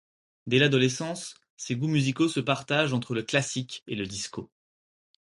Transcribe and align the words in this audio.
Dès 0.47 0.57
l'adolescence, 0.57 1.35
ses 1.57 1.75
goûts 1.75 1.87
musicaux 1.87 2.27
se 2.27 2.39
partagent 2.39 2.93
entre 2.93 3.13
le 3.13 3.21
classique 3.21 3.83
et 3.87 3.93
le 3.95 4.07
disco. 4.07 4.49